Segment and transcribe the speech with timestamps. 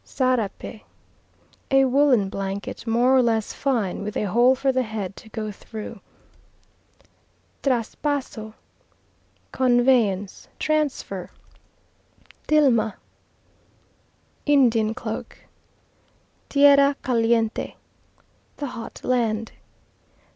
[0.03, 0.83] Sarape
[1.69, 5.51] A woollen blanket more or less fine, with a hole for the head to go
[5.51, 5.99] through.
[7.61, 8.55] Traspaso
[9.51, 11.29] Conveyance, transfer.
[12.47, 12.95] Tilma
[14.47, 15.37] Indian cloak.
[16.49, 17.75] Tierra caliente
[18.57, 19.51] The hot land.